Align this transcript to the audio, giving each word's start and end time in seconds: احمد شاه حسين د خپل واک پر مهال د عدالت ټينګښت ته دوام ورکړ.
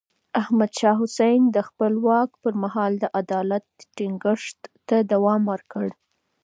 احمد 0.41 0.71
شاه 0.79 0.97
حسين 1.01 1.41
د 1.55 1.57
خپل 1.67 1.93
واک 2.07 2.29
پر 2.41 2.53
مهال 2.63 2.91
د 2.99 3.05
عدالت 3.19 3.65
ټينګښت 3.95 4.59
ته 4.87 4.95
دوام 5.11 5.41
ورکړ. 5.53 5.87